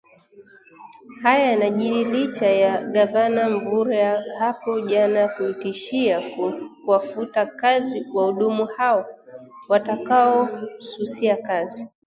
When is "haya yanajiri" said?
1.23-2.03